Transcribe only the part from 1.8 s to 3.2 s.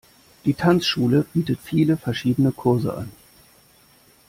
verschiedene Kurse an.